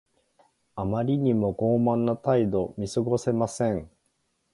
[0.73, 2.73] あまりにも傲慢な態度。
[2.75, 3.87] 見過ごせません。